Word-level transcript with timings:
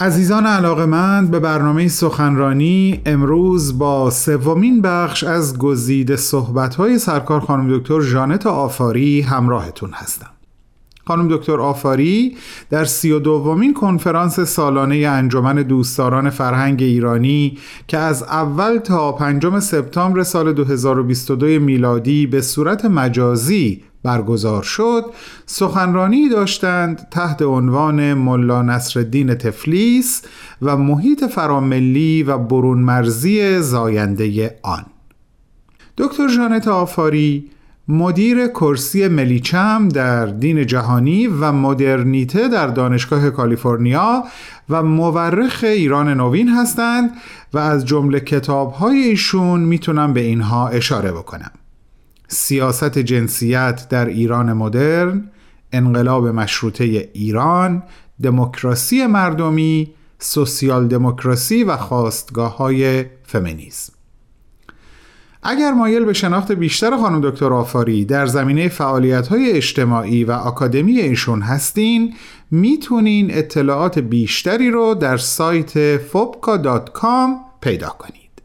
عزیزان 0.00 0.46
علاقمند 0.46 1.30
به 1.30 1.40
برنامه 1.40 1.88
سخنرانی 1.88 3.00
امروز 3.06 3.78
با 3.78 4.10
سومین 4.10 4.82
بخش 4.82 5.24
از 5.24 5.58
گزیده 5.58 6.16
صحبت‌های 6.16 6.98
سرکار 6.98 7.40
خانم 7.40 7.78
دکتر 7.78 8.00
ژانت 8.00 8.46
آفاری 8.46 9.20
همراهتون 9.20 9.90
هستم. 9.92 10.35
خانم 11.08 11.28
دکتر 11.28 11.60
آفاری 11.60 12.36
در 12.70 12.84
سی 12.84 13.10
و 13.10 13.18
دومین 13.18 13.74
کنفرانس 13.74 14.40
سالانه 14.40 14.96
انجمن 14.96 15.54
دوستداران 15.54 16.30
فرهنگ 16.30 16.82
ایرانی 16.82 17.58
که 17.86 17.98
از 17.98 18.22
اول 18.22 18.78
تا 18.78 19.12
پنجم 19.12 19.60
سپتامبر 19.60 20.22
سال 20.22 20.52
2022 20.52 21.46
میلادی 21.46 22.26
به 22.26 22.40
صورت 22.40 22.84
مجازی 22.84 23.82
برگزار 24.02 24.62
شد 24.62 25.04
سخنرانی 25.46 26.28
داشتند 26.28 27.08
تحت 27.10 27.42
عنوان 27.42 28.14
ملا 28.14 28.62
نصرالدین 28.62 29.34
تفلیس 29.34 30.22
و 30.62 30.76
محیط 30.76 31.24
فراملی 31.24 32.22
و 32.22 32.38
برون 32.38 32.78
مرزی 32.78 33.60
زاینده 33.60 34.58
آن. 34.62 34.86
دکتر 35.98 36.28
جانت 36.28 36.68
آفاری 36.68 37.50
مدیر 37.88 38.46
کرسی 38.46 39.08
ملیچم 39.08 39.88
در 39.88 40.26
دین 40.26 40.66
جهانی 40.66 41.26
و 41.26 41.52
مدرنیته 41.52 42.48
در 42.48 42.66
دانشگاه 42.66 43.30
کالیفرنیا 43.30 44.24
و 44.68 44.82
مورخ 44.82 45.64
ایران 45.64 46.08
نوین 46.08 46.48
هستند 46.48 47.10
و 47.52 47.58
از 47.58 47.86
جمله 47.86 48.20
کتابهای 48.20 48.98
ایشون 48.98 49.60
می‌تونم 49.60 50.12
به 50.12 50.20
اینها 50.20 50.68
اشاره 50.68 51.12
بکنم. 51.12 51.50
سیاست 52.28 52.98
جنسیت 52.98 53.88
در 53.88 54.06
ایران 54.06 54.52
مدرن 54.52 55.30
انقلاب 55.72 56.26
مشروطه 56.26 56.84
ایران 57.12 57.82
دموکراسی 58.22 59.06
مردمی 59.06 59.94
سوسیال 60.18 60.88
دموکراسی 60.88 61.64
و 61.64 61.76
خواستگاه 61.76 62.56
های 62.56 63.04
فمینیسم. 63.24 63.95
اگر 65.48 65.72
مایل 65.72 66.04
به 66.04 66.12
شناخت 66.12 66.52
بیشتر 66.52 66.96
خانم 66.96 67.30
دکتر 67.30 67.52
آفاری 67.52 68.04
در 68.04 68.26
زمینه 68.26 68.68
فعالیت 68.68 69.28
های 69.28 69.52
اجتماعی 69.52 70.24
و 70.24 70.32
آکادمی 70.32 71.00
ایشون 71.00 71.42
هستین 71.42 72.14
می‌تونین 72.50 73.34
اطلاعات 73.34 73.98
بیشتری 73.98 74.70
رو 74.70 74.94
در 74.94 75.16
سایت 75.16 75.96
فوبکا.com 75.96 77.30
پیدا 77.60 77.88
کنید. 77.88 78.42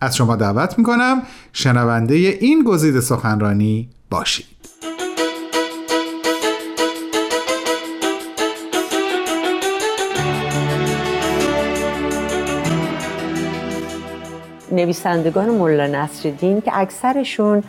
از 0.00 0.16
شما 0.16 0.36
دعوت 0.36 0.78
می‌کنم 0.78 1.22
شنونده 1.52 2.14
این 2.14 2.64
گزیده 2.64 3.00
سخنرانی 3.00 3.88
باشید. 4.10 4.51
نویسندگان 14.72 15.48
مولا 15.48 15.86
نصرالدین 15.86 16.60
که 16.60 16.70
اکثرشون 16.74 17.62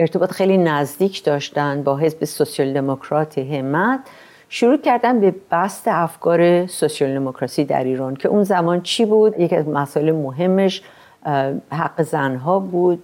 ارتباط 0.00 0.30
خیلی 0.30 0.58
نزدیک 0.58 1.24
داشتن 1.24 1.82
با 1.82 1.96
حزب 1.96 2.24
سوسیال 2.24 2.72
دموکرات 2.72 3.38
همت 3.38 4.00
شروع 4.48 4.76
کردن 4.76 5.20
به 5.20 5.34
بست 5.50 5.88
افکار 5.88 6.66
سوسیال 6.66 7.14
دموکراسی 7.14 7.64
در 7.64 7.84
ایران 7.84 8.16
که 8.16 8.28
اون 8.28 8.44
زمان 8.44 8.80
چی 8.80 9.04
بود؟ 9.04 9.40
یکی 9.40 9.56
از 9.56 9.68
مسائل 9.68 10.12
مهمش 10.12 10.82
حق 11.72 12.02
زنها 12.02 12.58
بود 12.58 13.02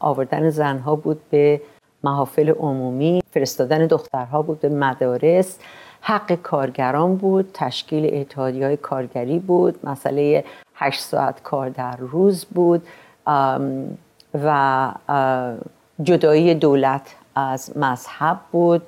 آوردن 0.00 0.50
زنها 0.50 0.96
بود 0.96 1.20
به 1.30 1.60
محافل 2.04 2.48
عمومی 2.48 3.22
فرستادن 3.30 3.86
دخترها 3.86 4.42
بود 4.42 4.60
به 4.60 4.68
مدارس 4.68 5.58
حق 6.00 6.32
کارگران 6.32 7.16
بود 7.16 7.50
تشکیل 7.54 8.14
اتحادی 8.14 8.62
های 8.62 8.76
کارگری 8.76 9.38
بود 9.38 9.78
مسئله 9.84 10.44
هشت 10.76 11.00
ساعت 11.00 11.42
کار 11.42 11.68
در 11.68 11.96
روز 11.96 12.44
بود 12.44 12.82
و 14.44 14.90
جدایی 16.02 16.54
دولت 16.54 17.14
از 17.34 17.76
مذهب 17.76 18.38
بود. 18.52 18.82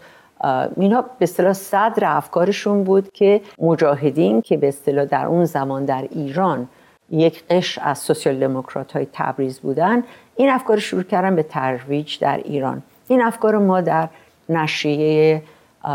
اینا 0.77 1.03
به 1.03 1.23
اصطلاح 1.23 1.53
صدر 1.53 2.17
افکارشون 2.17 2.85
بود 2.85 3.13
که 3.13 3.41
مجاهدین 3.59 4.43
که 4.43 4.57
به 4.57 4.69
اصطلاح 4.69 5.05
در 5.05 5.27
اون 5.27 5.45
زمان 5.45 5.85
در 5.85 6.09
ایران 6.11 6.69
یک 7.11 7.45
قش 7.51 7.79
از 7.79 7.99
سوسیال 7.99 8.39
دموکرات 8.39 8.93
های 8.93 9.07
تبریز 9.13 9.61
بودن 9.61 10.03
این 10.37 10.51
افکار 10.51 10.79
شروع 10.79 11.03
کردن 11.03 11.37
به 11.37 11.43
ترویج 11.43 12.19
در 12.19 12.37
ایران. 12.37 12.83
این 13.09 13.23
افکار 13.23 13.59
ما 13.59 13.81
در 13.81 14.09
نشریه 14.49 15.43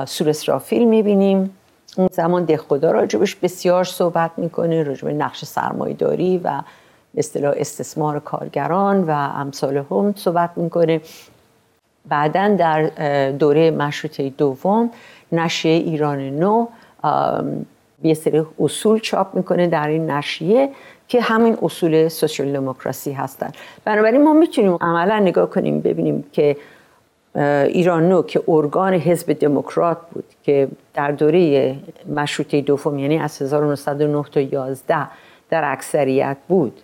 سور 0.06 0.30
اسرافیل 0.30 0.88
می‌بینیم. 0.88 1.58
اون 1.98 2.10
زمان 2.12 2.46
دهخدا 2.46 2.92
راجبش 2.92 3.36
بسیار 3.36 3.84
صحبت 3.84 4.32
می‌کنه 4.38 4.84
راجب 4.84 5.08
نقش 5.08 5.46
سرمایداری 5.46 6.42
و 6.44 6.62
اصطلاح 7.18 7.54
استثمار 7.58 8.20
کارگران 8.20 9.04
و 9.04 9.12
امثال 9.12 9.78
هم 9.78 10.14
صحبت 10.18 10.50
می‌کنه. 10.56 11.02
بعدا 12.10 12.56
در 12.56 12.90
دوره 13.32 13.72
مشروطه 13.72 14.30
دوم 14.30 14.90
نشریه 15.32 15.84
ایران 15.84 16.20
نو 16.20 16.68
یه 18.04 18.14
سری 18.14 18.46
اصول 18.60 19.00
چاپ 19.00 19.36
می‌کنه 19.36 19.68
در 19.68 19.88
این 19.88 20.12
نشریه 20.12 20.70
که 21.08 21.22
همین 21.22 21.58
اصول 21.62 22.08
سوسیال 22.08 22.54
دموکراسی 22.54 23.12
هستن. 23.12 23.52
بنابراین 23.86 24.24
ما 24.24 24.34
می‌تونیم 24.34 24.78
عملا 24.82 25.20
نگاه 25.20 25.50
کنیم 25.50 25.82
ببینیم 25.82 26.24
که 26.32 26.58
ایران 27.36 28.10
نو 28.10 28.22
که 28.22 28.42
ارگان 28.48 28.94
حزب 28.94 29.34
دموکرات 29.34 29.98
بود 30.14 30.26
که 30.44 30.68
در 30.94 31.12
دوره 31.12 31.76
مشروطه 32.16 32.62
دوم 32.62 33.00
یعنی 33.00 33.20
از 33.20 33.42
1909 33.42 34.24
تا 34.32 34.42
11 34.42 35.08
در 35.50 35.72
اکثریت 35.72 36.38
بود. 36.48 36.80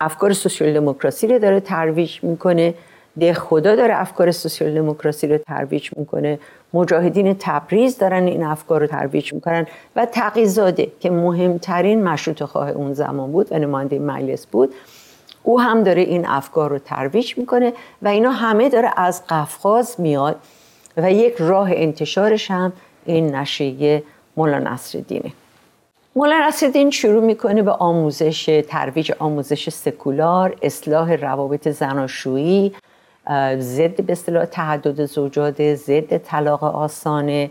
افکار 0.00 0.32
سوسیال 0.32 0.74
دموکراسی 0.74 1.26
رو 1.26 1.38
داره 1.38 1.60
ترویج 1.60 2.24
می‌کنه. 2.24 2.74
دهخدا 3.20 3.76
داره 3.76 4.00
افکار 4.00 4.30
سوسیال 4.30 4.74
دموکراسی 4.74 5.26
رو 5.26 5.38
ترویج 5.38 5.90
می‌کنه. 5.96 6.38
مجاهدین 6.74 7.36
تبریز 7.38 7.98
دارن 7.98 8.26
این 8.26 8.42
افکار 8.42 8.80
رو 8.80 8.86
ترویج 8.86 9.32
می‌کنن 9.32 9.66
و 9.96 10.06
تقی‌زاده 10.06 10.92
که 11.00 11.10
مهمترین 11.10 12.04
مشروط 12.04 12.42
خواه 12.42 12.70
اون 12.70 12.92
زمان 12.92 13.32
بود 13.32 13.48
و 13.50 13.58
نماینده 13.58 13.98
مجلس 13.98 14.46
بود. 14.46 14.74
او 15.42 15.60
هم 15.60 15.82
داره 15.82 16.02
این 16.02 16.26
افکار 16.26 16.70
رو 16.70 16.78
ترویج 16.78 17.38
می‌کنه 17.38 17.72
و 18.02 18.08
اینا 18.08 18.30
همه 18.30 18.68
داره 18.68 18.90
از 18.96 19.22
قفقاز 19.28 20.00
میاد 20.00 20.36
و 20.96 21.12
یک 21.12 21.34
راه 21.38 21.68
انتشارش 21.72 22.50
هم 22.50 22.72
این 23.04 23.34
نشریه 23.34 24.02
مولا 24.36 24.58
نصرالدینه. 24.58 25.32
مولا 26.16 26.46
نصرالدین 26.48 26.90
شروع 26.90 27.24
می‌کنه 27.24 27.62
به 27.62 27.70
آموزش 27.70 28.64
ترویج 28.68 29.12
آموزش 29.18 29.68
سکولار 29.68 30.56
اصلاح 30.62 31.12
روابط 31.12 31.68
زناشویی 31.68 32.72
ضد 33.58 34.02
به 34.02 34.12
اصطلاح 34.12 34.44
تعدد 34.44 35.04
زوجات 35.04 35.74
ضد 35.74 36.18
طلاق 36.18 36.64
آسانه 36.64 37.50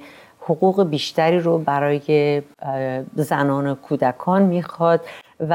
حقوق 0.49 0.83
بیشتری 0.83 1.39
رو 1.39 1.57
برای 1.57 2.41
زنان 3.15 3.67
و 3.67 3.75
کودکان 3.75 4.41
می‌خواد 4.41 5.01
و 5.39 5.53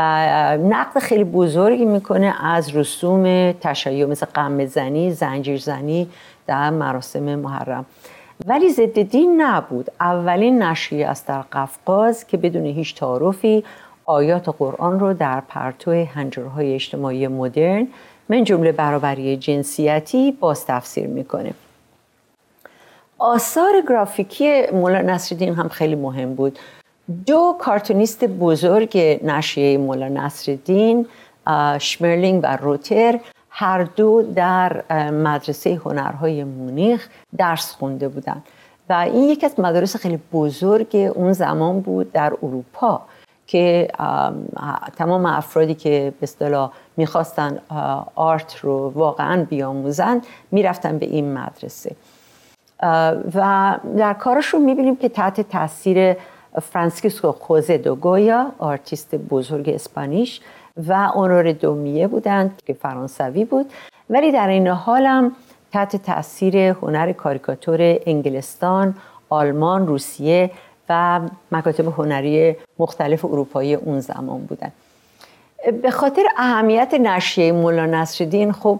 نقد 0.58 0.98
خیلی 0.98 1.25
بزرگی 1.25 1.84
می‌کنه 1.84 2.34
از 2.44 2.76
رسوم 2.76 3.53
تشیع 3.53 4.06
مثل 4.06 4.26
قم 4.26 4.66
زنی 4.66 5.12
زنجیر 5.12 5.58
زنی 5.58 6.08
در 6.47 6.70
مراسم 6.70 7.34
محرم. 7.34 7.84
ولی 8.47 8.70
ضد 8.70 9.03
دین 9.03 9.41
نبود. 9.41 9.91
اولین 10.00 10.62
نشریه 10.62 11.09
است 11.09 11.28
در 11.28 11.42
قفقاز 11.53 12.26
که 12.26 12.36
بدون 12.36 12.66
هیچ 12.66 12.94
تعارفی 12.94 13.64
آیات 14.04 14.48
قرآن 14.48 15.00
رو 15.00 15.14
در 15.14 15.42
پرتو 15.48 15.91
هنجرهای 15.91 16.74
اجتماعی 16.74 17.28
مدرن 17.28 17.89
من 18.28 18.44
جمله 18.44 18.72
برابری 18.72 19.36
جنسیتی 19.36 20.33
باز 20.33 20.66
تفسیر 20.66 21.06
می‌کنه. 21.06 21.54
آثار 23.22 23.72
گرافیکی 23.89 24.66
مولا 24.72 25.01
نصرالدین 25.01 25.54
هم 25.54 25.69
خیلی 25.69 25.95
مهم 25.95 26.34
بود. 26.34 26.59
دو 27.27 27.57
کارتونیست 27.59 28.24
بزرگ 28.24 29.21
نشریه 29.24 29.78
مولا 29.78 30.09
نصرالدین 30.09 31.07
شمرلینگ 31.78 32.41
و 32.42 32.57
روتر 32.57 33.21
هر 33.51 33.83
دو 33.83 34.22
در 34.34 34.83
مدرسه 35.10 35.80
هنرهای 35.84 36.45
مونیخ 36.45 37.09
درس 37.39 37.71
خونده 37.71 38.09
بودند. 38.09 38.42
و 38.89 38.92
این 38.92 39.25
یکی 39.25 39.47
از 39.47 39.60
مدارس 39.60 39.97
خیلی 39.97 40.18
بزرگ 40.33 41.13
اون 41.15 41.33
زمان 41.33 41.80
بود 41.80 42.13
در 42.13 42.33
اروپا 42.42 43.01
که 43.47 43.89
تمام 44.97 45.27
افرادی 45.27 45.75
که 45.75 46.13
به 46.21 46.25
اصطلاح 46.25 46.72
می‌خواستن 46.97 47.59
art 48.15 48.56
رو 48.57 48.92
واقعا 48.95 49.45
بیاموزن 49.51 50.22
می‌رفتن 50.51 50.98
به 50.98 51.07
این 51.07 51.34
مدرسه. 51.34 51.97
و 53.34 53.78
در 53.98 54.12
کارشون 54.12 54.62
می‌بینیم 54.62 54.96
که 54.96 55.08
تحت 55.08 55.40
تاثیر 55.40 56.16
فرانسیسکو 56.62 57.32
خوزه 57.32 57.78
دو 57.78 57.94
گویا 57.96 58.52
آرتیست 58.58 59.14
بزرگ 59.14 59.68
Spanish 59.68 60.41
و 60.88 60.92
اونور 61.14 61.52
دومیه 61.52 62.08
بودند 62.08 62.62
که 62.66 62.72
فرانسوی 62.72 63.44
بود. 63.44 63.66
ولی 64.10 64.32
در 64.32 64.48
این 64.48 64.68
حال 64.68 65.06
هم 65.06 65.32
تحت 65.72 65.96
تاثیر 65.96 66.56
هنر 66.56 67.12
کاریکاتور 67.12 67.98
انگلستان، 68.06 68.94
آلمان، 69.28 69.86
روسیه 69.86 70.50
و 70.88 71.20
مکاتب 71.52 71.86
هنری 71.86 72.56
مختلف 72.78 73.24
اروپایی 73.24 73.74
اون 73.74 74.00
زمان 74.00 74.40
بودن. 74.40 74.72
به 75.82 75.90
خاطر 75.90 76.22
اهمیت 76.36 76.94
نشریه 76.94 77.52
مولا 77.52 77.86
نصرالدین 77.86 78.52
خب 78.52 78.78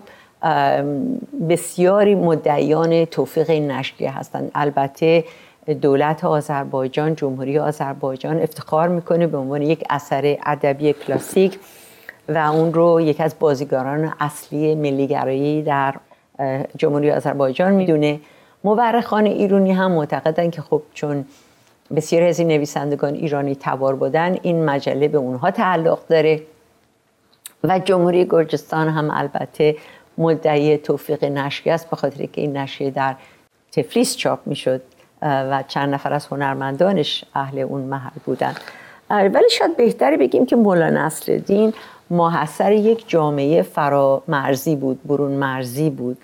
بسیاری 1.49 2.15
مدعیان 2.15 3.05
توفیق 3.05 3.50
این 3.50 3.71
نشریه 3.71 4.19
هستند. 4.19 4.50
البته 4.55 5.25
دولت 5.83 6.25
آذربایجان 6.25 7.15
جمهوری 7.15 7.59
آذربایجان 7.59 8.41
افتخار 8.43 8.89
می‌کنه 8.89 9.27
به 9.27 9.39
عنوان 9.39 9.62
یک 9.62 9.85
اثر 9.91 10.37
ادبی 10.47 10.93
کلاسیک 10.93 11.59
و 12.29 12.39
اون 12.39 12.75
رو 12.75 13.00
یکی 13.00 13.23
از 13.23 13.35
بازیگران 13.39 14.12
اصلی 14.21 14.75
ملیگرایی 14.75 15.62
در 15.62 15.94
جمهوری 16.77 17.11
آذربایجان 17.11 17.73
می‌دونه. 17.73 18.21
مورخان 18.65 19.27
ایرانی 19.27 19.73
هم 19.73 19.93
معتقدن 19.93 20.50
که 20.50 20.62
خب 20.62 20.83
چون 20.95 21.25
بسیاری 21.97 22.27
از 22.27 22.38
این 22.38 22.49
نویسندگان 22.49 23.15
ایرانی 23.15 23.56
تبار 23.61 23.97
بودن 23.97 24.37
این 24.43 24.65
مجله 24.65 25.09
به 25.09 25.19
اونها 25.19 25.50
تعلق 25.50 25.99
داره. 26.09 26.43
و 27.65 27.79
جمهوری 27.79 28.25
گرجستان 28.25 28.88
هم 28.88 29.11
البته 29.12 29.77
مدعی 30.23 30.77
توفیق 30.77 31.25
نشری 31.25 31.71
است 31.71 31.91
به 31.91 31.97
خاطر 31.97 32.27
که 32.27 32.41
این 32.41 32.57
نشریه 32.57 32.91
در 32.91 33.15
تفلیس 33.73 34.17
چاپ 34.17 34.39
می‌شد 34.47 34.83
و 35.23 35.65
چند 35.69 35.95
نفر 35.95 36.13
از 36.13 36.27
هنرمندانش 36.27 37.25
اهل 37.35 37.59
اون 37.59 37.81
محل 37.81 38.11
بودن 38.27 38.55
ولی 39.11 39.51
شاید 39.51 39.77
بهتری 39.77 40.17
بگیم 40.17 40.47
که 40.47 40.57
مولا 40.57 40.91
نصرالدین 40.91 41.73
محصر 42.11 42.73
یک 42.73 43.09
جامعه 43.09 43.63
فرامرزی 43.63 44.77
بود 44.77 45.01
برون 45.05 45.33
مرزی 45.33 45.91
بود 45.91 46.19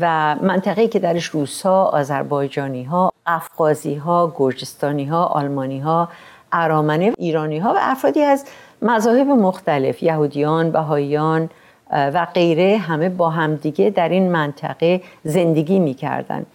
و 0.00 0.36
منطقه 0.42 0.88
که 0.88 0.98
درش 0.98 1.24
روس 1.24 1.62
ها، 1.62 1.84
آذربایجانی 1.84 2.84
ها، 2.84 3.12
افغازی 3.26 3.94
ها، 3.94 4.34
گرجستانی 4.36 5.04
ها، 5.04 5.24
آلمانی 5.24 5.80
ها، 5.80 6.08
ارامنه، 6.52 7.12
ایرانی 7.18 7.58
ها 7.58 7.74
و 7.74 7.78
افرادی 7.80 8.22
از 8.22 8.44
مذاهب 8.82 9.26
مختلف 9.26 10.02
یهودیان، 10.02 10.70
بهاییان 10.70 11.50
و 11.90 12.26
غیره 12.34 12.76
همه 12.76 13.08
با 13.08 13.30
همدیگه 13.30 13.90
در 13.90 14.08
این 14.08 14.32
منطقه 14.32 15.00
زندگی 15.24 15.78
می‌کردن 15.78 16.46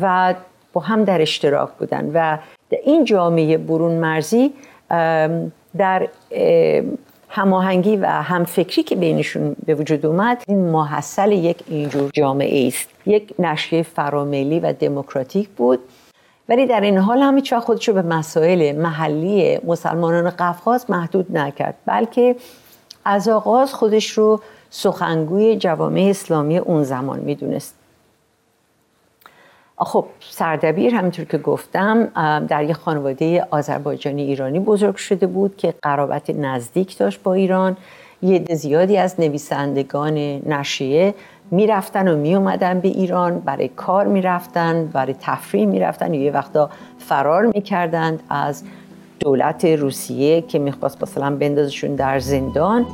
و 0.00 0.34
با 0.72 0.80
هم 0.80 1.04
در 1.04 1.22
اشتراک 1.22 1.70
بودن 1.78 2.10
و 2.14 2.38
این 2.84 3.04
جامعه 3.04 3.58
برون 3.58 3.92
مرزی 3.92 4.52
در 5.76 6.08
هماهنگی 7.28 7.96
و 7.96 8.06
همفکری 8.06 8.82
که 8.82 8.96
بینشون 8.96 9.56
به 9.66 9.74
وجود 9.74 10.06
اومد 10.06 10.42
این 10.48 10.58
محصل 10.58 11.32
یک 11.32 11.58
اینجور 11.68 12.10
جامعه 12.14 12.66
است. 12.66 12.88
یک 13.06 13.34
نشریه 13.38 13.82
فراملی 13.82 14.60
و 14.60 14.72
دموکراتیک 14.72 15.48
بود. 15.48 15.78
ولی 16.48 16.66
در 16.66 16.80
این 16.80 16.98
حال 16.98 17.18
هم 17.18 17.34
هیچ 17.34 17.54
خودش 17.54 17.88
رو 17.88 17.94
به 17.94 18.02
مسائل 18.02 18.76
محلی 18.76 19.58
مسلمانان 19.64 20.30
قفقاز 20.30 20.90
محدود 20.90 21.36
نکرد 21.36 21.74
بلکه 21.86 22.36
از 23.04 23.28
آغاز 23.28 23.74
خودش 23.74 24.10
رو 24.10 24.40
سخنگوی 24.70 25.56
جوامع 25.56 26.06
اسلامی 26.10 26.58
اون 26.58 26.82
زمان 26.82 27.20
می‌دونست. 27.20 27.74
خب 29.78 30.04
سردبیر 30.20 30.94
همینطور 30.94 31.24
که 31.24 31.38
گفتم 31.38 32.04
در 32.46 32.64
یک 32.64 32.72
خانواده 32.72 33.46
آذربایجانی 33.50 34.22
ایرانی 34.22 34.60
بزرگ 34.60 34.96
شده 34.96 35.26
بود 35.26 35.56
که 35.56 35.74
قرابت 35.82 36.30
نزدیک 36.30 36.98
داشت 36.98 37.22
با 37.22 37.34
ایران. 37.34 37.76
یه 38.22 38.44
زیادی 38.50 38.96
از 38.96 39.20
نویسندگان 39.20 40.14
نشریه 40.48 41.14
می‌رفتن 41.50 42.08
و 42.08 42.16
می 42.16 42.34
اومدن 42.34 42.80
به 42.80 42.88
ایران 42.88 43.40
برای 43.40 43.68
کار 43.68 44.06
می‌رفتن 44.06 44.86
برای 44.86 45.14
تفریح 45.20 45.66
می‌رفتن 45.66 46.14
یا 46.14 46.22
یه 46.22 46.32
وقتا 46.32 46.70
فرار 46.98 47.46
می‌کردند 47.46 48.22
از 48.30 48.62
دولت 49.20 49.64
روسیه 49.64 50.42
که 50.42 50.58
می‌خواست 50.58 51.02
مثلا 51.02 51.36
بندازشون 51.36 51.94
در 51.94 52.18
زندان. 52.18 52.86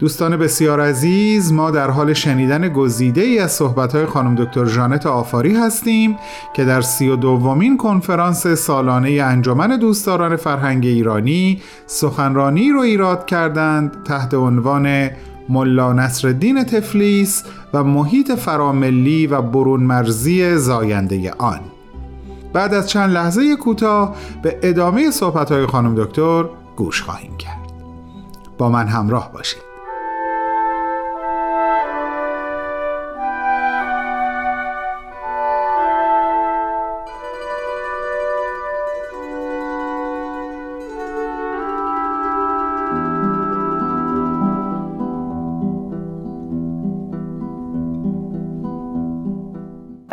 دوستان 0.00 0.36
بسیار 0.36 0.80
عزیز 0.80 1.52
ما 1.52 1.70
در 1.70 1.90
حال 1.90 2.12
شنیدن 2.12 2.68
گزیده 2.68 3.20
ای 3.20 3.38
از 3.38 3.52
صحبت 3.52 4.04
خانم 4.04 4.34
دکتر 4.34 4.64
جانت 4.64 5.06
آفاری 5.06 5.56
هستیم 5.56 6.16
که 6.54 6.64
در 6.64 6.80
سی 6.80 7.08
و 7.08 7.16
دومین 7.16 7.76
کنفرانس 7.76 8.46
سالانه 8.46 9.10
انجمن 9.10 9.76
دوستداران 9.76 10.36
فرهنگ 10.36 10.86
ایرانی 10.86 11.62
سخنرانی 11.86 12.70
رو 12.70 12.80
ایراد 12.80 13.26
کردند 13.26 14.02
تحت 14.04 14.34
عنوان 14.34 15.10
ملا 15.48 15.92
نصرالدین 15.92 16.64
تفلیس 16.64 17.44
و 17.74 17.84
محیط 17.84 18.32
فراملی 18.32 19.26
و 19.26 19.42
برون 19.42 19.82
مرزی 19.82 20.56
زاینده 20.56 21.32
آن. 21.38 21.60
بعد 22.52 22.74
از 22.74 22.88
چند 22.88 23.10
لحظه 23.10 23.56
کوتاه 23.56 24.16
به 24.42 24.58
ادامه 24.62 25.10
صحبت 25.10 25.52
های 25.52 25.66
خانم 25.66 25.94
دکتر 25.94 26.44
گوش 26.76 27.02
خواهیم 27.02 27.36
کرد. 27.36 27.72
با 28.58 28.68
من 28.68 28.86
همراه 28.86 29.32
باشید. 29.32 29.69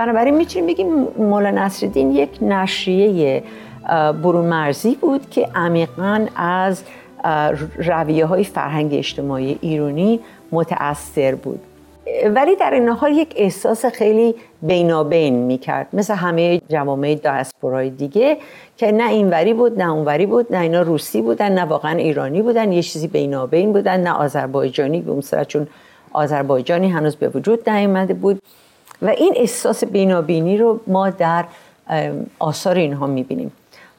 بنابراین 0.08 0.36
می‌تونیم 0.36 0.68
بگیم 0.68 0.88
مولا 1.18 1.52
نصرالدین 1.52 2.12
یک 2.12 2.30
نشریه 2.42 3.44
برون 4.24 4.46
مرزی 4.46 4.96
بود 4.96 5.30
که 5.30 5.48
عمیقا 5.56 6.26
از 6.36 6.84
رویه 7.78 8.26
های 8.26 8.44
فرهنگ 8.44 8.94
اجتماعی 8.94 9.58
ایرانی 9.62 10.20
متأثر 10.52 11.36
بود. 11.36 11.60
ولی 12.36 12.56
در 12.56 12.72
این 12.72 12.90
حال 12.90 13.12
یک 13.12 13.34
احساس 13.36 13.86
خیلی 13.86 14.36
بینابین 14.62 15.34
می‌کرد 15.34 15.88
مثل 15.94 16.14
همه 16.14 16.62
جوامع 16.70 17.16
دایسپورای 17.16 17.90
دیگه 17.90 18.38
که 18.78 18.92
نه 18.92 19.10
اینوری 19.10 19.54
بود 19.54 19.82
نه 19.82 19.92
اونوری 19.92 20.26
بود 20.26 20.56
نه 20.56 20.62
اینا 20.62 20.82
روسی 20.82 21.22
بودن 21.22 21.52
نه 21.52 21.66
واقعا 21.66 21.98
ایرانی 21.98 22.42
بودن 22.42 22.72
یه 22.72 22.82
چیزی 22.82 23.08
بینابین 23.08 23.74
بودن 23.74 24.00
نه 24.00 24.12
آذربایجانی 24.12 25.02
به 25.02 25.22
چون 25.48 25.68
آذربایجانی 26.14 26.90
هنوز 26.90 27.16
به 27.16 27.30
وجود 27.30 27.70
نیامده 27.70 28.14
بود. 28.14 28.42
و 29.02 29.08
این 29.08 29.34
احساس 29.36 29.84
بینابینی 29.84 30.58
رو 30.58 30.80
ما 30.88 31.10
در 31.10 31.46
آثار 32.40 32.76
اینها 32.76 33.08
می‌بینیم. 33.08 33.52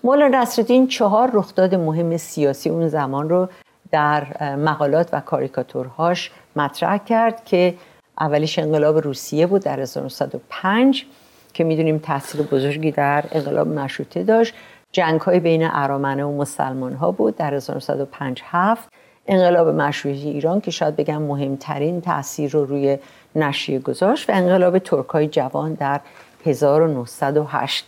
مولا 0.04 0.28
نصرالدین 0.28 0.86
چهار 0.86 1.30
رخداد 1.32 1.74
مهم 1.74 2.16
سیاسی 2.16 2.70
اون 2.70 2.88
زمان 2.88 3.28
رو 3.28 3.48
در 3.90 4.54
مقالات 4.56 5.08
و 5.12 5.20
کاریکاتورهاش 5.20 6.30
مطرح 6.56 6.98
کرد 6.98 7.44
که 7.44 7.74
اولیش 8.20 8.58
انقلاب 8.58 8.98
روسیه 8.98 9.46
بود 9.46 9.62
در 9.62 9.80
1905 9.80 11.06
که 11.54 11.64
می‌دونیم 11.64 11.98
تاثیر 11.98 12.42
بزرگی 12.42 12.90
در 12.90 13.24
انقلاب 13.32 13.68
مشروطه 13.68 14.22
داشت. 14.22 14.54
جنگ 14.92 15.20
های 15.20 15.40
بین 15.40 15.68
ارامنه 15.72 16.24
و 16.24 16.36
مسلمان 16.36 16.92
ها 16.92 17.10
بود 17.10 17.36
در 17.36 17.54
1905 17.54 18.42
7 18.44 18.88
انقلاب 19.28 19.68
مشروطه 19.68 20.18
ایران 20.18 20.60
که 20.60 20.70
شاید 20.70 20.96
بگم 20.96 21.22
مهمترین 21.22 22.00
تاثیر 22.00 22.50
رو 22.50 22.64
روی 22.64 22.98
نشریه 23.36 23.78
گذاشت 23.78 24.30
و 24.30 24.32
انقلاب 24.32 24.78
ترکای 24.78 25.26
جوان 25.26 25.74
در 25.74 26.00
1908 26.46 27.86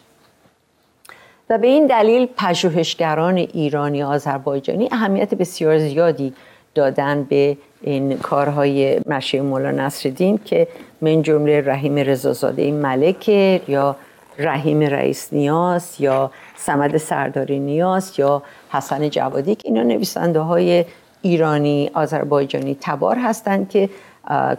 و 1.50 1.58
به 1.58 1.66
این 1.66 1.86
دلیل 1.86 2.28
پژوهشگران 2.36 3.36
ایرانی 3.36 4.02
آذربایجانی 4.02 4.88
اهمیت 4.92 5.34
بسیار 5.34 5.78
زیادی 5.78 6.32
دادن 6.74 7.24
به 7.24 7.56
این 7.82 8.18
کارهای 8.18 9.00
مشی 9.06 9.40
مولا 9.40 9.70
نصرالدین 9.70 10.40
که 10.44 10.68
من 11.00 11.22
جمله 11.22 11.60
رحیم 11.60 11.96
رضازاده 11.96 12.72
ملک 12.72 13.28
یا 13.68 13.96
رحیم 14.38 14.80
رئیس 14.80 15.32
نیاز 15.32 15.94
یا 15.98 16.30
سمد 16.56 16.96
سرداری 16.96 17.58
نیاز 17.58 18.18
یا 18.18 18.42
حسن 18.70 19.10
جوادی 19.10 19.54
که 19.54 19.68
اینا 19.68 19.82
نویسنده 19.82 20.40
های 20.40 20.84
ایرانی 21.22 21.90
آذربایجانی 21.94 22.76
تبار 22.80 23.16
هستند 23.18 23.68
که 23.68 23.90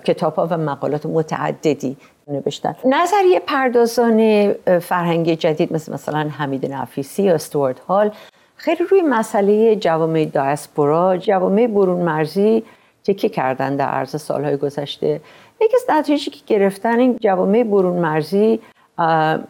کتاب 0.06 0.36
ها 0.36 0.48
و 0.52 0.58
مقالات 0.58 1.06
متعددی 1.06 1.98
نوشتن. 2.28 2.76
نظریه 2.86 3.40
پردازان 3.40 4.52
فرهنگ 4.80 5.34
جدید 5.34 5.74
مثل 5.74 5.94
مثلا 5.94 6.30
حمید 6.38 6.74
نفیسی 6.74 7.24
یا 7.24 7.34
استوارد 7.34 7.80
هال 7.80 8.12
خیلی 8.56 8.84
روی 8.84 9.02
مسئله 9.02 9.76
جوامع 9.76 10.26
دایسپورا 10.26 11.18
جوامع 11.18 11.68
برون 11.68 12.02
مرزی 12.02 12.64
تکیه 13.04 13.30
کردن 13.30 13.76
در 13.76 13.86
عرض 13.86 14.22
سالهای 14.22 14.58
گذشته. 14.58 15.22
یکی 15.62 15.76
از 15.76 15.86
نتیجه 15.90 16.32
که 16.32 16.40
گرفتن 16.48 17.00
این 17.00 17.18
جوامع 17.22 17.64
برون 17.64 17.98
مرزی 17.98 18.60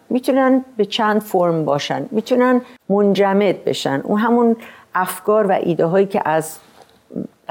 می‌تونن 0.10 0.65
به 0.77 0.86
چند 0.86 1.22
فرم 1.22 1.65
باشن. 1.65 2.06
می‌تونن 2.12 2.62
منجمد 2.89 3.63
بشن. 3.63 4.01
اون 4.03 4.20
همون 4.20 4.56
افکار 4.96 5.48
و 5.48 5.51
ایده 5.51 5.86
هایی 5.86 6.06
که 6.06 6.22
از 6.25 6.58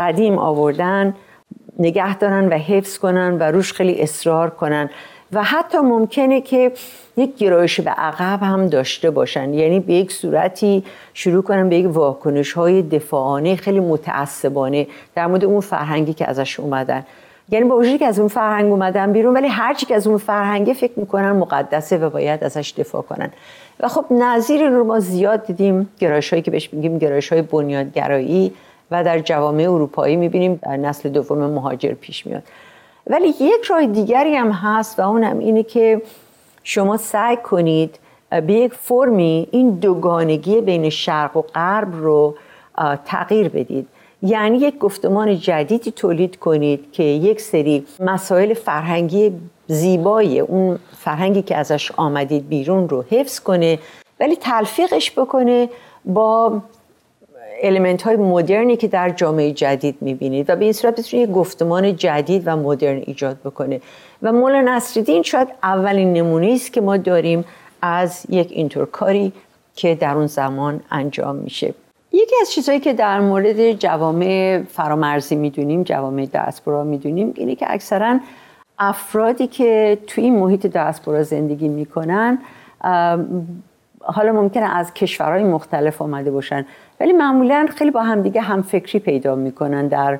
قدیم 0.00 0.38
آوردن 0.38 1.14
نگه 1.78 2.16
دارن 2.16 2.48
و 2.48 2.54
حفظ 2.54 2.98
کنن 2.98 3.38
و 3.38 3.42
روش 3.42 3.72
خیلی 3.72 4.02
اصرار 4.02 4.50
کنن. 4.50 4.90
و 5.32 5.42
حتی 5.42 5.78
ممکنه 5.78 6.40
که 6.40 6.72
یک 7.16 7.36
گرایش 7.36 7.80
به 7.80 7.90
عقب 7.90 8.42
هم 8.42 8.66
داشته 8.66 9.10
باشن. 9.10 9.54
یعنی 9.54 9.80
به 9.80 9.92
یک 9.92 10.12
صورتی 10.12 10.84
شروع 11.14 11.42
کنن 11.42 11.68
به 11.68 11.76
یک 11.76 11.96
واکنش 11.96 12.52
های 12.52 12.82
دفاعانه 12.82 13.56
خیلی 13.56 13.80
متعصبانه 13.80 14.86
در 15.14 15.26
مورد 15.26 15.44
اون 15.44 15.60
فرهنگی 15.60 16.12
که 16.14 16.28
ازش 16.30 16.60
اومدن. 16.60 17.06
یعنی 17.48 17.64
با 17.64 17.76
وجودی 17.76 17.98
که 17.98 18.06
از 18.06 18.18
اون 18.18 18.28
فرهنگ 18.28 18.70
اومدن 18.70 19.12
بیرون 19.12 19.34
ولی 19.34 19.48
هرچی 19.48 19.86
که 19.86 19.94
از 19.94 20.06
اون 20.06 20.18
فرهنگه 20.18 20.74
فکر 20.74 20.92
می‌کنن 20.96 21.32
مقدسه 21.32 21.98
و 21.98 22.10
باید 22.10 22.44
ازش 22.44 22.74
دفاع 22.78 23.02
کنن. 23.02 23.30
و 23.80 23.88
خب 23.88 24.04
نظیر 24.10 24.68
رو 24.68 24.84
ما 24.84 25.00
زیاد 25.00 25.46
دیدیم 25.46 25.88
گرایش 25.98 26.30
هایی 26.30 26.42
که 26.42 26.50
بهش 26.50 26.74
میگیم 26.74 26.98
گرایش 26.98 27.32
های 27.32 27.42
بنیادگرایی. 27.42 28.52
و 28.90 29.04
در 29.04 29.18
جوامع 29.18 29.62
اروپایی 29.62 30.16
می‌بینیم 30.16 30.60
نسل 30.66 31.08
دوم 31.08 31.38
مهاجر 31.38 31.92
پیش 31.92 32.26
میاد. 32.26 32.42
ولی 33.06 33.28
یک 33.28 33.64
راه 33.68 33.86
دیگری 33.86 34.34
هم 34.34 34.50
هست 34.50 34.98
و 34.98 35.02
اونم 35.02 35.38
اینه 35.38 35.62
که 35.62 36.02
شما 36.62 36.96
سعی 36.96 37.36
کنید 37.36 37.98
به 38.30 38.52
یک 38.52 38.74
فرمی 38.74 39.48
این 39.50 39.70
دوگانگی 39.70 40.60
بین 40.60 40.90
شرق 40.90 41.36
و 41.36 41.42
غرب 41.42 41.94
رو 41.94 42.34
تغییر 43.04 43.48
بدید. 43.48 43.88
یعنی 44.22 44.58
یک 44.58 44.78
گفتمان 44.78 45.38
جدیدی 45.38 45.90
تولید 45.90 46.36
کنید 46.36 46.92
که 46.92 47.02
یک 47.02 47.40
سری 47.40 47.86
مسائل 48.00 48.54
فرهنگی 48.54 49.32
زیبایی 49.66 50.40
اون 50.40 50.78
فرهنگی 50.98 51.42
که 51.42 51.56
ازش 51.56 51.92
آمدید 51.96 52.48
بیرون 52.48 52.88
رو 52.88 53.04
حفظ 53.10 53.40
کنه 53.40 53.78
ولی 54.20 54.36
تلفیقش 54.36 55.10
بکنه 55.10 55.68
با 56.04 56.62
المنت 57.62 58.02
های 58.02 58.16
مدرنی 58.16 58.76
که 58.76 58.88
در 58.88 59.10
جامعه 59.10 59.52
جدید 59.52 59.96
می‌بینید 60.00 60.50
و 60.50 60.56
به 60.56 60.64
این 60.64 60.72
صورت 60.72 61.00
بتونید 61.00 61.28
یک 61.28 61.34
گفتمان 61.34 61.96
جدید 61.96 62.42
و 62.46 62.56
مدرن 62.56 63.02
ایجاد 63.06 63.36
بکنه. 63.44 63.80
و 64.22 64.32
مولا 64.32 64.60
نصرالدین 64.60 65.22
شاید 65.22 65.48
اولین 65.62 66.12
نمونه 66.12 66.52
است 66.54 66.72
که 66.72 66.80
ما 66.80 66.96
داریم 66.96 67.44
از 67.82 68.26
یک 68.28 68.52
اینطور 68.52 68.86
کاری 68.86 69.32
که 69.74 69.94
در 69.94 70.14
اون 70.14 70.26
زمان 70.26 70.80
انجام 70.90 71.36
میشه. 71.36 71.74
یکی 72.12 72.34
از 72.40 72.50
چیزهایی 72.50 72.80
که 72.80 72.92
در 72.92 73.20
مورد 73.20 73.72
جوامع 73.72 74.62
فرامرزی 74.68 75.36
می‌دونیم 75.36 75.82
جوامع 75.82 76.26
دستبرا 76.34 76.84
می‌دونیم 76.84 77.32
اینه 77.36 77.54
که 77.54 77.66
اکثرا 77.68 78.18
افرادی 78.78 79.46
که 79.46 79.98
توی 80.06 80.24
این 80.24 80.36
محیط 80.36 80.66
دستبرا 80.66 81.22
زندگی 81.22 81.68
می‌کنن 81.68 82.38
حالا 84.02 84.32
ممکنه 84.32 84.76
از 84.76 84.94
کشورهای 84.94 85.44
مختلف 85.44 86.02
آمده 86.02 86.30
باشن. 86.30 86.66
ولی 87.00 87.12
معمولا 87.12 87.66
خیلی 87.76 87.90
با 87.90 88.02
همدیگه 88.02 88.40
همفکری 88.40 88.98
پیدا 88.98 89.34
می‌کنن 89.34 89.88
در 89.88 90.18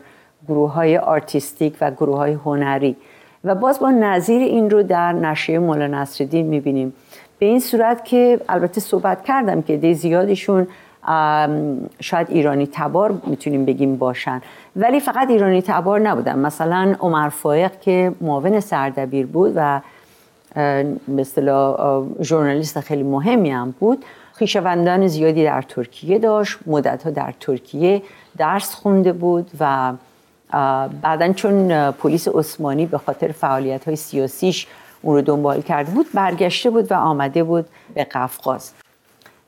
گروه 0.49 0.73
های 0.73 0.99
artistic 0.99 1.75
و 1.81 1.91
گروه 1.91 2.17
های 2.17 2.33
هنری. 2.33 2.97
و 3.45 3.55
باز 3.55 3.81
با 3.81 3.91
نظیر 3.91 4.43
این 4.43 4.71
رو 4.71 4.83
در 4.83 5.13
نشریه 5.13 5.59
ملا 5.59 5.87
نصرالدین 5.87 6.47
می‌بینیم. 6.47 6.93
به 7.39 7.47
این 7.47 7.61
صورت 7.61 8.05
که 8.05 8.41
البته 8.49 8.81
صحبت 8.81 9.25
کردم 9.25 9.63
که 9.63 9.77
عده 9.77 9.95
زیادشون 9.95 10.67
شاید 12.01 12.31
ایرانی 12.31 12.69
تبار 12.73 13.21
می‌تونیم 13.27 13.65
بگیم 13.65 13.97
باشن. 13.97 14.43
ولی 14.77 15.01
فقط 15.01 15.31
ایرانی 15.31 15.63
تبار 15.63 16.01
نبودن. 16.01 16.39
مثلا 16.39 16.95
عمر 17.01 17.29
فایق 17.29 17.81
که 17.81 18.13
معاون 18.21 18.61
سردبیر 18.61 19.27
بود 19.27 19.53
و 19.57 19.81
مثلا 21.09 21.77
ژورنالیست 22.23 22.81
خیلی 22.81 23.03
مهمی 23.03 23.51
هم 23.51 23.75
بود. 23.81 24.05
خویشاوندان 24.41 25.07
زیادی 25.07 25.45
در 25.45 25.63
ترکیه 25.63 26.19
داشت. 26.19 26.59
مدتها 26.67 27.11
در 27.11 27.35
ترکیه 27.41 28.03
درس 28.39 28.75
خونده 28.75 29.13
بود 29.13 29.51
و 29.61 29.93
بعدا 31.03 31.33
چون 31.33 31.91
پلیس 31.91 32.29
عثمانی 32.29 32.87
به 32.87 32.99
خاطر 32.99 33.33
فعالیت 33.33 33.85
های 33.85 33.97
سیاسیش 33.97 34.67
اون 35.03 35.17
رو 35.17 35.23
دنبال 35.23 35.63
کرده 35.63 35.91
بود 35.91 36.07
برگشته 36.15 36.71
بود 36.71 36.93
و 36.93 36.95
آمده 36.95 37.45
بود 37.45 37.67
به 37.95 38.05
قفقاز. 38.05 38.73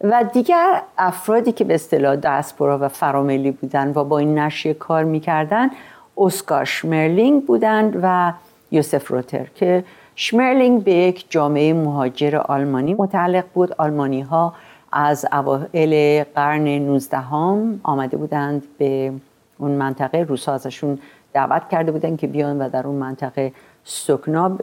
و 0.05 0.25
دیگر 0.33 0.83
افرادی 0.99 1.53
که 1.53 1.65
به 1.65 1.75
اصطلاح 1.75 2.17
دسپورا 2.17 2.79
و 2.79 2.89
فراملی 2.89 3.51
بودن 3.51 3.93
و 3.95 4.05
با 4.05 4.19
این 4.19 4.39
نشریه 4.39 4.75
کار 4.75 5.05
می‌کردن 5.05 5.71
اسکار 6.17 6.65
شمرلینگ 6.65 7.47
بودند 7.47 8.01
و 8.03 8.33
یوسف 8.71 9.09
روتر 9.09 9.47
که 9.55 9.85
شمرلینگ 10.17 10.85
به 10.85 10.93
یک 10.93 11.27
جامعه 11.31 11.75
مهاجر 11.75 12.37
آلمانی 12.37 12.95
متعلق 12.95 13.45
بود. 13.55 13.75
آلمانی 13.79 14.21
ها 14.21 14.55
از 14.93 15.27
اوائل 15.33 16.25
قرن 16.35 16.69
19 16.69 17.17
هم 17.19 17.81
آمده 17.83 18.17
بودند 18.17 18.63
به 18.79 19.13
اون 19.59 19.71
منطقه. 19.71 20.23
روسا 20.23 20.53
ازشون 20.53 20.99
دعوت 21.33 21.69
کرده 21.69 21.93
بودند 21.93 22.19
که 22.19 22.27
بیان 22.27 22.59
و 22.59 22.69
در 22.69 22.87
اون 22.87 22.97
منطقه 22.97 23.53
سکنا 23.85 24.59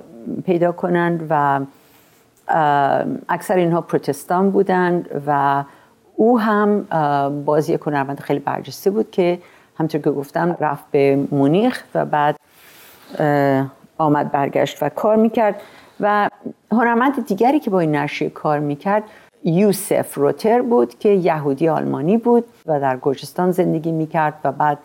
پیدا 0.45 0.71
کنند 0.71 1.27
و 1.29 1.59
اکثر 3.29 3.55
اینها 3.55 3.81
پروتستان 3.81 4.51
بودند 4.51 5.24
و 5.27 5.63
او 6.15 6.39
هم 6.39 6.88
بازی 7.45 7.74
یک 7.74 7.81
هنرمند 7.81 8.19
خیلی 8.19 8.39
برجسته 8.39 8.89
بود 8.89 9.12
که 9.12 9.39
همطور 9.77 10.01
که 10.01 10.12
گفتم 10.12 10.57
رفت 10.59 10.83
به 10.91 11.27
مونیخ 11.31 11.83
و 11.95 12.05
بعد 12.05 12.36
آمد 13.98 14.31
برگشت 14.31 14.83
و 14.83 14.89
کار 14.89 15.15
می‌کرد. 15.15 15.62
و 16.00 16.29
هنرمند 16.71 17.25
دیگری 17.25 17.59
که 17.59 17.69
با 17.69 17.79
این 17.79 17.95
نشریه 17.95 18.29
کار 18.29 18.59
می‌کرد 18.59 19.03
یوسف 19.43 20.13
روتر 20.15 20.62
بود 20.62 21.00
که 21.00 21.10
یهودی 21.10 21.69
آلمانی 21.69 22.17
بود 22.17 22.43
و 22.65 22.79
در 22.79 22.98
گرجستان 23.01 23.51
زندگی 23.51 23.91
می‌کرد 23.91 24.34
و 24.43 24.51
بعد 24.51 24.77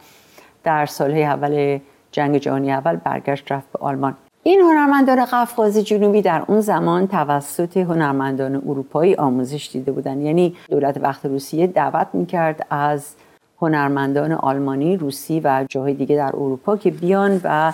در 0.65 0.87
سالهای 0.87 1.25
اول 1.25 1.79
جنگ 2.13 2.39
جهانی 2.39 2.73
اول 2.73 2.97
برگشت 2.97 3.53
رفت 3.53 3.73
به 3.73 3.79
آلمان. 3.79 4.15
این 4.43 4.61
هنرمندان 4.61 5.25
قفقاز 5.25 5.79
جنوبی 5.79 6.23
در 6.23 6.45
اون 6.49 6.61
زمان 6.61 7.07
توسط 7.07 7.77
هنرمندان 7.77 8.57
اروپایی 8.57 9.15
آموزش 9.15 9.71
دیده 9.73 9.93
بودند. 9.93 10.23
یعنی 10.23 10.57
دولت 10.71 10.97
وقت 10.97 11.27
روسیه 11.27 11.67
دعوت 11.67 12.07
می‌کرد 12.13 12.67
از 12.71 13.15
هنرمندان 13.61 14.33
آلمانی، 14.33 14.97
روسی 14.97 15.41
و 15.41 15.65
جاهای 15.69 15.95
دیگه 15.95 16.17
در 16.17 16.31
اروپا 16.37 16.77
که 16.77 16.91
بیان 16.91 17.41
و 17.45 17.73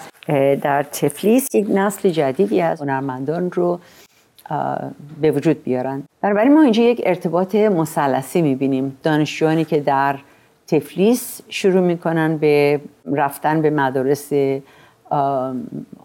در 0.63 0.83
تفلیس 0.83 1.55
یک 1.55 1.67
نسل 1.75 2.09
جدیدی 2.09 2.61
از 2.61 2.81
هنرمندان 2.81 3.51
رو 3.51 3.79
به 5.21 5.31
وجود 5.31 5.65
بیارن. 5.65 6.03
بنابراین 6.23 6.55
ما 6.55 6.63
اینجا 6.63 6.83
یک 6.83 7.03
ارتباط 7.05 7.55
مثلثی 7.55 8.43
می‌بینیم. 8.43 8.99
دانشجوانی 9.03 9.65
که 9.65 9.81
در 9.81 10.19
تفلیس 10.67 11.41
شروع 11.49 11.81
می‌کنن 11.81 12.37
به 12.37 12.81
رفتن 13.13 13.63
به 13.63 13.71
مدارس 13.71 14.33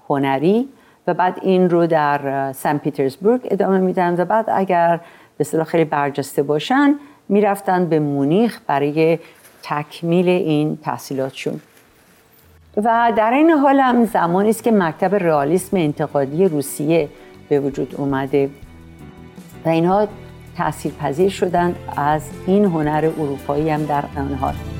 هنری 0.09 0.67
و 1.07 1.13
بعد 1.13 1.39
این 1.41 1.69
رو 1.69 1.87
در 1.87 2.51
سن 2.51 2.77
پیترزبورگ 2.77 3.41
ادامه 3.43 3.77
میدن 3.77 4.21
و 4.21 4.25
بعد 4.25 4.45
اگر 4.47 4.99
به 5.37 5.43
صلاح 5.43 5.65
خیلی 5.65 5.85
برجسته 5.85 6.43
باشن 6.43 6.95
می‌رفتن 7.29 7.85
به 7.85 7.99
مونیخ 7.99 8.59
برای 8.67 9.19
تکمیل 9.63 10.29
این 10.29 10.77
تحصیلاتشون. 10.77 11.61
و 12.77 13.13
در 13.15 13.33
این 13.33 13.49
حال 13.49 13.79
هم 13.79 14.05
زمانی 14.05 14.49
است 14.49 14.63
که 14.63 14.71
مکتب 14.71 15.15
رئالیسم 15.15 15.77
انتقادی 15.77 16.45
روسیه 16.45 17.09
به 17.49 17.59
وجود 17.59 17.95
اومده. 17.97 18.49
و 19.65 19.69
اینها 19.69 20.07
تحصیل 20.57 20.91
پذیر 20.99 21.29
شدند 21.29 21.75
از 21.97 22.21
این 22.47 22.65
هنر 22.65 23.11
اروپایی 23.19 23.69
هم 23.69 23.85
در 23.85 24.03
آن 24.17 24.74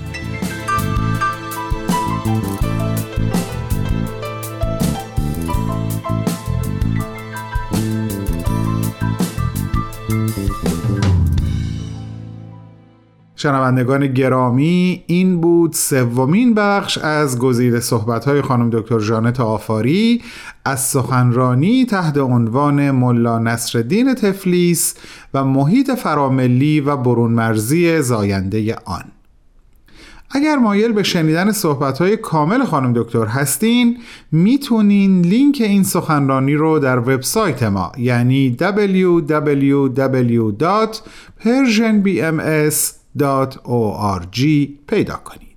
شنوندگان 13.46 14.08
گرامی 14.08 15.04
این 15.08 15.42
بود 15.42 15.74
سومین 15.74 16.54
بخش 16.54 16.98
از 16.98 17.40
گزیده 17.40 17.80
صحبت‌های 17.80 18.42
خانم 18.42 18.70
دکتر 18.70 19.00
جانت 19.00 19.40
آفاری 19.40 20.22
از 20.66 20.80
سخنرانی 20.80 21.86
تحت 21.86 22.18
عنوان 22.18 22.92
ملا 22.92 23.40
نصرالدین 23.40 24.14
تفلیس 24.14 24.96
و 25.34 25.44
محیط 25.44 25.92
فراملی 25.92 26.80
و 26.80 26.98
برون 26.98 27.32
مرزی 27.32 28.02
زاینده 28.02 28.76
آن. 28.86 29.04
اگر 30.32 30.56
مایل 30.56 30.92
به 30.92 31.04
شنیدن 31.04 31.52
صحبت‌های 31.52 32.18
کامل 32.18 32.64
خانم 32.64 32.94
دکتر 32.94 33.26
هستین 33.26 33.98
می‌تونین 34.32 35.22
لینک 35.22 35.58
این 35.62 35.84
سخنرانی 35.84 36.54
رو 36.54 36.80
در 36.80 37.00
وبسایت 37.00 37.64
ما 37.64 37.92
یعنی 37.98 38.50
www.persianbms.org 43.20 44.40
پیدا 44.88 45.16
کنید. 45.16 45.56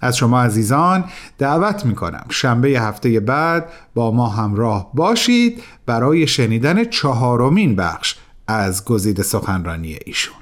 از 0.00 0.16
شما 0.16 0.42
عزیزان 0.42 1.04
دعوت 1.38 1.86
می 1.86 1.94
کنم 1.94 2.26
شنبه 2.30 2.68
هفته 2.68 3.20
بعد 3.20 3.72
با 3.94 4.10
ما 4.10 4.28
همراه 4.28 4.90
باشید 4.94 5.62
برای 5.86 6.26
شنیدن 6.26 6.84
چهارمین 6.84 7.76
بخش 7.76 8.16
از 8.46 8.84
گزیده 8.84 9.22
سخنرانی 9.22 9.98
ایشون. 10.06 10.34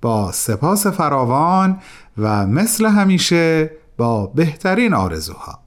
با 0.00 0.32
سپاس 0.32 0.86
فراوان 0.86 1.78
و 2.18 2.46
مثل 2.46 2.86
همیشه 2.86 3.70
با 3.96 4.26
بهترین 4.26 4.94
آرزوها. 4.94 5.65